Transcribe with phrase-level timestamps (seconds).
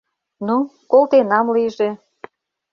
[0.47, 0.55] —Ну,
[0.91, 1.89] колтенам лийже.